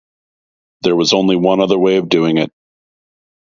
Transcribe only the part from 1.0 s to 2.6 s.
only one other way of doing it.